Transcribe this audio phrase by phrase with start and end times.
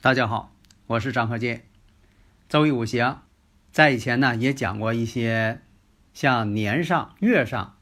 [0.00, 0.54] 大家好，
[0.86, 1.64] 我是张鹤剑。
[2.48, 3.22] 周易五行，
[3.72, 5.60] 在以前呢也讲过一些
[6.14, 7.76] 像年上、月上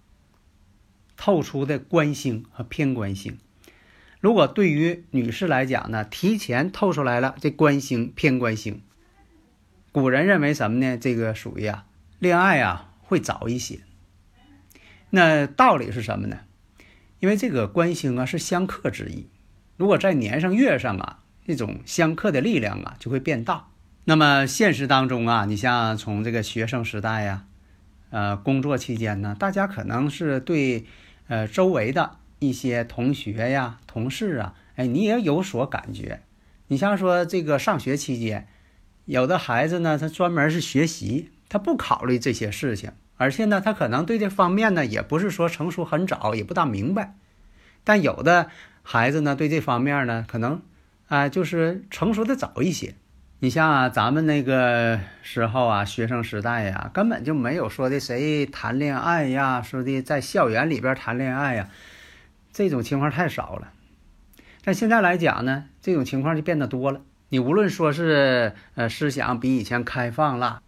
[1.19, 3.37] 透出的官星和偏官星。
[4.19, 8.81] 如果对于女士来讲呢，提前透出来了这官星、偏官星，
[9.93, 10.97] 古人认为什么呢？
[10.97, 11.85] 这个属于啊，
[12.19, 13.81] 恋爱啊会早一些。
[15.11, 16.39] 那道理是什么呢？
[17.21, 19.29] 因为这个官星啊是相克之意，
[19.77, 21.23] 如果在年上、月上啊。
[21.47, 23.69] 这种相克的力量啊，就会变大。
[24.03, 27.45] 那么现实当中啊，你像从这个学生时代呀，
[28.11, 30.87] 呃，工作期间呢，大家可能是对
[31.29, 36.23] 呃周围的一些同学呀、同事啊，哎，你也有所感觉。
[36.67, 38.49] 你像说这个上学期间，
[39.05, 47.15] 有的孩子呢，他专门是学习，他不考虑这些事情，而且呢，他可能对这方面呢，也不是说成熟很早，也不大明白。
[47.85, 48.51] 但有的
[48.83, 50.61] 孩子呢，对这方面呢，可能。
[51.09, 52.95] 啊，就是成熟的早一些。
[53.39, 61.69] 你像啊，咱们那个时候啊，学生时代呀，根本就没有说的谁谈恋爱呀，说的在校园里边谈恋爱呀，
[62.53, 63.73] 这种情况太少了。
[64.65, 67.03] 但现在来讲呢，这种情况就变得多了。
[67.29, 70.63] 你无论说是呃思想比以前开放了，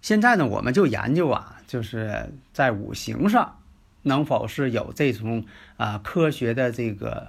[0.00, 3.58] 现在呢，我们就研究啊，就是在五行上
[4.02, 5.44] 能否是有这种
[5.76, 7.28] 啊科学的这个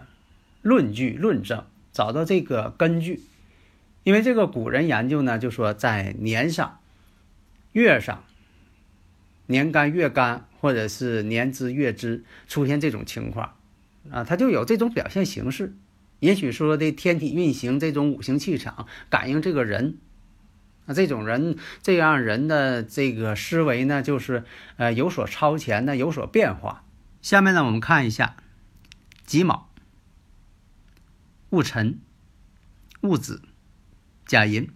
[0.62, 1.64] 论据论证。
[1.98, 3.24] 找到这个根据，
[4.04, 6.78] 因为这个古人研究呢，就说在年上、
[7.72, 8.24] 月上，
[9.48, 13.56] 年干月干，或者是年支月支出现这种情况，
[14.12, 15.76] 啊，它就有这种表现形式。
[16.20, 19.98] 也许说的天体运行这种五行气场感应这个人，
[20.86, 24.44] 啊，这种人这样人的这个思维呢，就是
[24.76, 26.84] 呃有所超前的，有所变化。
[27.24, 28.38] 下面呢，我们看一下
[29.26, 29.67] 己卯。
[31.50, 32.02] 戊辰、
[33.02, 33.42] 戊子、
[34.26, 34.70] 甲寅。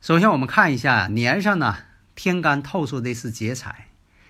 [0.00, 1.76] 首先，我们看一下年上呢，
[2.14, 3.88] 天干透出的是劫财，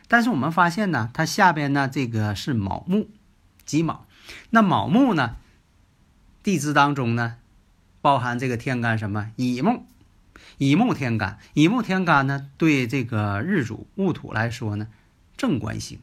[0.08, 3.08] 但是我们发现呢，它下边呢这个是卯木，
[3.64, 4.06] 己卯。
[4.50, 5.36] 那卯木呢，
[6.42, 7.36] 地支当中呢，
[8.00, 9.86] 包含这个天干什么乙木，
[10.58, 14.88] 乙木天干，乙木天干呢，对这个日主戊土来说呢，
[15.36, 16.00] 正官星。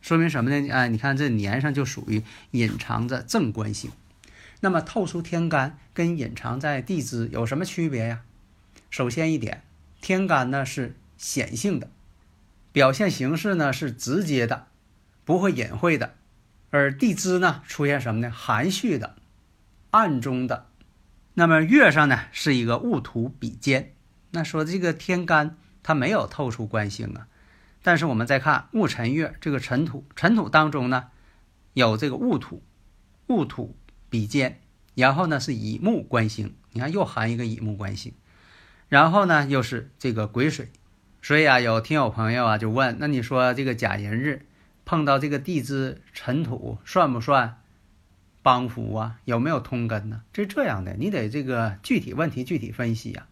[0.00, 0.72] 说明什么呢？
[0.72, 2.22] 哎，你看这年上就属于
[2.52, 3.90] 隐藏着正官星，
[4.60, 8.22] 那么透出天干跟隐藏在地支有什么区别呀？
[8.88, 9.62] 首先一点，
[10.00, 11.90] 天干呢是显性的，
[12.72, 14.66] 表现形式呢是直接的，
[15.24, 16.14] 不会隐晦的；
[16.70, 18.30] 而地支呢出现什么呢？
[18.30, 19.16] 含蓄的、
[19.90, 20.66] 暗中的。
[21.34, 23.92] 那么月上呢是一个戊土比肩，
[24.30, 27.28] 那说这个天干它没有透出官星啊。
[27.82, 31.06] 但是我们再看戊辰月这个辰土，辰土当中呢，
[31.72, 32.62] 有这个戊土，
[33.26, 33.76] 戊土
[34.08, 34.60] 比肩，
[34.94, 38.12] 然后呢是乙木官星，你看又含一个乙木官星，
[38.88, 40.68] 然后呢又是这个癸水，
[41.22, 44.46] 所以啊有听友朋友啊就问，那你说这个甲寅日
[44.84, 47.62] 碰到这个地支辰土算不算
[48.42, 49.20] 帮扶啊？
[49.24, 50.22] 有没有通根呢？
[50.34, 53.26] 是这样的，你得这个具体问题具体分析呀。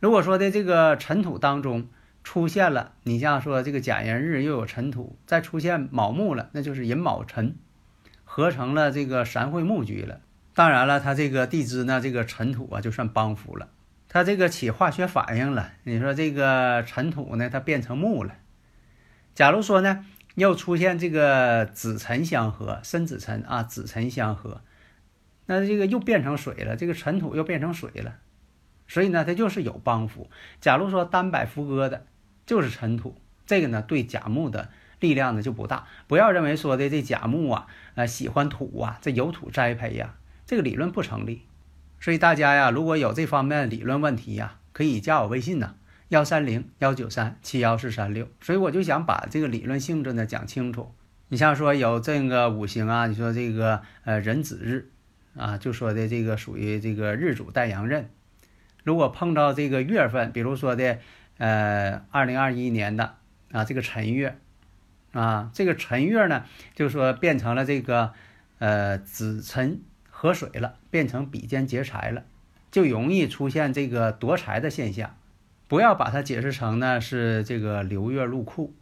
[0.00, 1.88] 如果说的这个辰土当中，
[2.22, 7.56] 出现了，你像说这个甲寅日又有辰土，再出现卯木了，那就是寅卯辰，
[8.24, 10.20] 合成了这个三会木局了。
[10.54, 13.68] 当然了，它这个地支呢，这个辰土啊，就算帮扶了，
[14.08, 15.70] 它这个起化学反应了。
[15.84, 18.34] 你说这个尘土呢，它变成木了。
[19.34, 20.04] 假如说呢，
[20.34, 24.62] 又出现这个子辰相合，申子辰啊，子辰相合，
[25.46, 28.16] 那这个又变成水了，这个尘土又变成水了，
[28.88, 30.28] 所以呢，它就是有帮扶。
[30.60, 32.06] 假如说单摆扶戈的。
[32.48, 33.14] 就是尘土，
[33.46, 34.70] 这个呢对甲木的
[35.00, 35.86] 力量呢就不大。
[36.06, 40.14] 不要认为说的这甲木啊，呃喜欢土啊，这有土栽培呀，
[40.46, 41.42] 这个理论不成立。
[42.00, 45.74] 所以大家呀，如果有这方面理论问题呀，可以加我微信呢，
[46.08, 48.26] 幺三零幺九三七幺四三六。
[48.40, 50.94] 所以我就想把这个理论性质呢讲清楚。
[51.28, 54.90] 你像说有这个五行啊，你说这个呃壬子日
[55.36, 58.08] 啊，就说的这个属于这个日主带阳刃，
[58.84, 60.98] 如果碰到这个月份，比如说的，
[61.38, 63.16] 呃，二零二一年的
[63.52, 64.38] 啊，这个辰月，
[65.12, 66.44] 啊，这个辰月呢，
[66.74, 68.12] 就是说变成了这个，
[68.58, 72.24] 呃，子辰合水了，变成比肩劫财了，
[72.70, 75.16] 就容易出现这个夺财的现象。
[75.66, 78.74] 不要把它解释成呢是这个流月入库，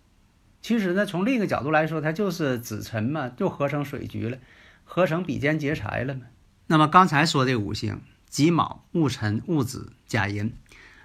[0.63, 4.39] 其实呢，从另一个角度来说，它就是子辰嘛，就合成水局了，
[4.85, 6.23] 合成比肩劫财了嘛。
[6.69, 10.53] 那么刚才说的五行己卯、戊辰、戊子、甲寅，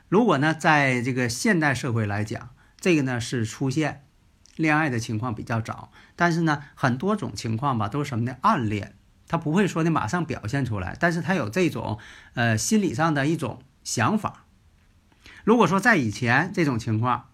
[0.10, 4.04] 如果呢，在这个现代社会来讲，这个呢是出现
[4.56, 8.36] 恋爱的情况比较早，但是呢，很多种情况吧都是什么呢？
[8.42, 8.96] 暗恋，
[9.28, 12.00] 他不会说的马上表现出来，但是他有这种
[12.34, 14.46] 呃心理上的一种想法。
[15.44, 17.30] 如果说在以前这种情况，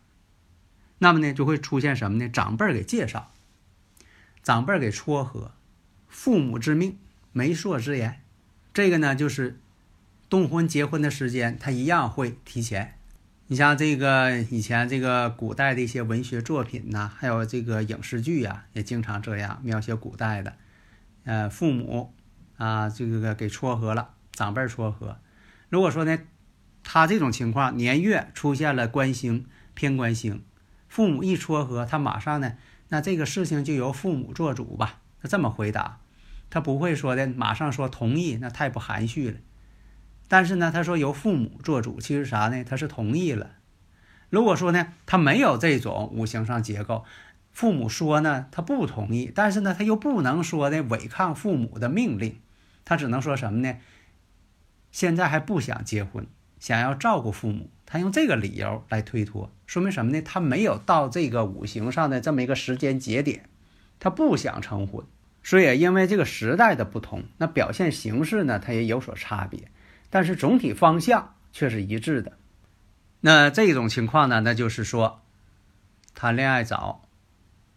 [1.00, 2.30] 那么呢就会出现什么呢？
[2.30, 3.32] 长辈儿给介绍，
[4.44, 5.52] 长辈儿给撮合，
[6.08, 7.00] 父母之命，
[7.32, 8.22] 媒妁之言，
[8.74, 9.60] 这个呢就是
[10.30, 12.96] 动婚结婚的时间，他一样会提前。
[13.48, 20.54] 你像这个以前这个古代的一些文学作品呐，还有这个影视剧呀，也经常这样描写古代的，
[21.24, 22.14] 呃，父母
[22.58, 25.20] 啊，这个给撮合了，长辈撮合。
[25.70, 26.18] 如果说呢？
[26.90, 30.42] 他这种情况，年月出现了官星偏官星，
[30.88, 32.54] 父母一撮合，他马上呢，
[32.88, 35.02] 那这个事情就由父母做主吧。
[35.22, 36.00] 他这么回答，
[36.50, 39.38] 他不会说的马上说同意，那太不含蓄了。
[40.28, 42.64] 但是呢，他说由父母做主，其实啥呢？
[42.64, 43.52] 他是同意了。
[44.30, 47.06] 如果说呢，他没有这种五行上结构，
[47.52, 52.40] 父母说呢，他不同意，但是呢，他又不能说的违抗父母的命令，
[52.84, 53.78] 他只能说什么呢？
[54.92, 56.28] 现在还不想结婚。
[56.60, 60.22] 想要照顾父母，他用这个理由来推脱，说明什么呢？
[60.24, 63.44] 他没有到这个五行上的这么一个时间节点，
[64.00, 65.06] 他不想成婚。
[65.44, 69.72] 所以，因为这个时代的不同，那表现形式呢，它也有所差别，
[70.10, 72.34] 但是总体方向却是一致的。
[73.22, 75.22] 那这种情况呢，那就是说，
[76.14, 77.08] 谈恋爱早，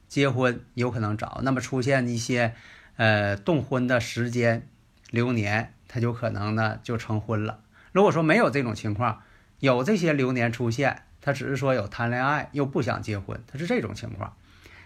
[0.06, 2.54] 结婚有可能早，那么出现一些
[2.96, 4.68] 呃动婚的时间
[5.10, 7.60] 流年，他就可能呢就成婚了。
[7.92, 9.22] 如果说没有这种情况，
[9.58, 14.36] 有这些流年出现，他只是说有谈恋爱又不想结婚，他是这种情况。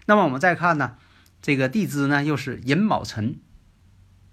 [0.05, 0.97] 那么我们再看呢，
[1.41, 3.39] 这个地支呢又是寅卯辰，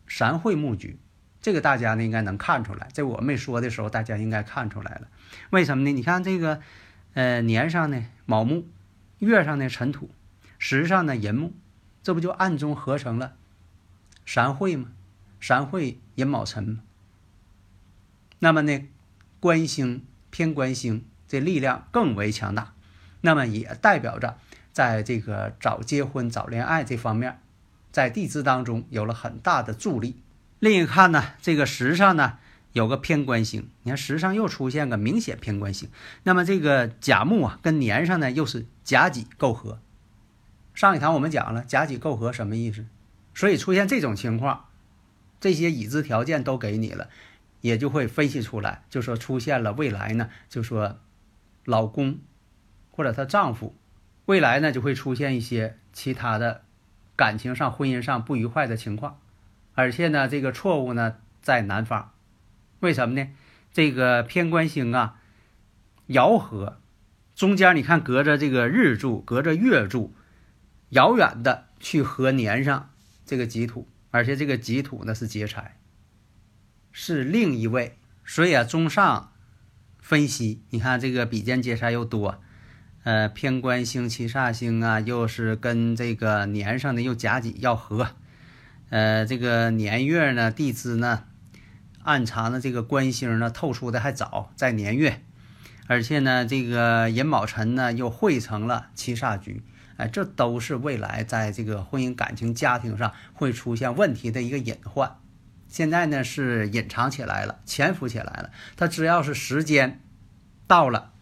[0.08, 0.99] 三会木局，
[1.43, 2.89] 这个大家呢应该能看出来。
[2.93, 5.09] 这我没说的时候，大家应该看出来了。
[5.50, 5.93] 为什么呢？
[5.93, 6.62] 你看这个，
[7.15, 8.69] 呃，年上呢卯木，
[9.19, 10.09] 月上呢辰土，
[10.59, 11.53] 时上呢寅木，
[12.03, 13.35] 这不就暗中合成了
[14.25, 14.89] 三会吗？
[15.41, 16.79] 三会寅卯辰？
[18.39, 18.89] 那么呢，
[19.41, 22.73] 官星偏官星这力量更为强大，
[23.21, 24.39] 那么也代表着
[24.73, 27.41] 在这个早结婚、早恋爱这方面，
[27.91, 30.23] 在地支当中有了很大的助力。
[30.62, 32.38] 另一看呢，这个时上呢
[32.73, 35.91] 有个偏官星，你看时上又出现个明显偏官星，
[36.23, 39.81] 那么这个甲木啊跟年上呢又是甲己媾合。
[40.73, 42.87] 上一堂我们讲了甲己媾合什么意思，
[43.35, 44.67] 所以出现这种情况，
[45.41, 47.08] 这些已知条件都给你了。
[47.61, 51.00] 也就会分析出来，就说出现了未来呢，就说
[51.65, 52.20] 老公
[52.93, 53.75] 或者她丈夫
[54.26, 56.62] 未来呢就会出现一些其他的
[57.17, 59.19] 感情上、婚姻上不愉快的情况，
[59.75, 62.11] 而且呢，这个错误呢在男方，
[62.81, 63.29] 为什么呢？
[63.73, 65.21] 这个偏官星啊，
[66.08, 66.81] 爻合
[67.35, 70.15] 中间，你看隔着这个日柱，隔着月柱，
[70.91, 72.91] 遥远的去合年上
[73.25, 75.79] 这个己土，而且这个己土呢是劫财。
[76.91, 77.96] 是另一位，
[78.27, 79.32] 所以啊，综上
[79.99, 82.43] 分析，你看这个比肩劫财又多，
[83.05, 88.08] 呃，偏官星、七煞星啊，又是跟这个年上的又甲己要合，
[88.93, 91.25] 呃，这个年月呢，地支呢，
[92.03, 95.22] 暗藏的这个官星呢，透出的还早，在年月，
[95.87, 99.63] 而且呢，这个寅卯辰呢，又汇成了七煞局，
[99.96, 105.17] 哎，这都是未来在这个婚姻感情、家庭上会出现问题的一个隐患。
[105.69, 108.51] 现在呢是隐藏起来了，潜伏起来了。
[108.77, 110.03] 它只要是时间
[110.67, 111.13] 到了，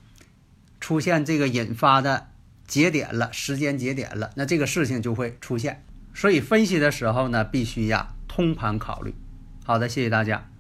[0.81, 2.27] 出现这个引发的
[2.67, 5.85] 节点了，时间节点了，那这个事情就会出现。
[6.15, 9.15] 所以分析的时候呢，必须呀通盘考虑。
[9.65, 10.51] 好的，谢谢大家。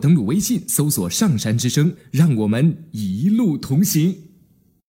[0.00, 4.23] 登录微信搜索“上山之声”，让我们一路同行。